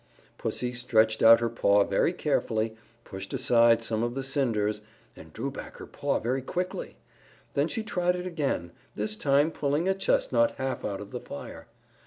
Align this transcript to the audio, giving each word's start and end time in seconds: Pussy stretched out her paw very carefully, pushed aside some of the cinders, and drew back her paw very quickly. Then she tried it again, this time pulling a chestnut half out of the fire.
Pussy 0.39 0.73
stretched 0.73 1.21
out 1.21 1.41
her 1.41 1.47
paw 1.47 1.83
very 1.83 2.11
carefully, 2.11 2.75
pushed 3.05 3.35
aside 3.35 3.83
some 3.83 4.01
of 4.01 4.15
the 4.15 4.23
cinders, 4.23 4.81
and 5.15 5.31
drew 5.31 5.51
back 5.51 5.77
her 5.77 5.85
paw 5.85 6.17
very 6.17 6.41
quickly. 6.41 6.97
Then 7.53 7.67
she 7.67 7.83
tried 7.83 8.15
it 8.15 8.25
again, 8.25 8.71
this 8.95 9.15
time 9.15 9.51
pulling 9.51 9.87
a 9.87 9.93
chestnut 9.93 10.55
half 10.57 10.83
out 10.83 11.01
of 11.01 11.11
the 11.11 11.19
fire. 11.21 11.67